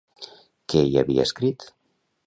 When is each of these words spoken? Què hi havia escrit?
Què 0.73 0.83
hi 0.87 0.97
havia 1.03 1.29
escrit? 1.31 1.71